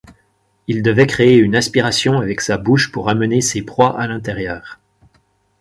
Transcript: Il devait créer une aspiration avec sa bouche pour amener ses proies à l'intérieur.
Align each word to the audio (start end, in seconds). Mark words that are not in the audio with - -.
Il 0.65 0.81
devait 0.81 1.05
créer 1.05 1.37
une 1.37 1.55
aspiration 1.55 2.17
avec 2.21 2.41
sa 2.41 2.57
bouche 2.57 2.91
pour 2.91 3.07
amener 3.09 3.39
ses 3.39 3.61
proies 3.61 3.95
à 4.01 4.07
l'intérieur. 4.07 4.79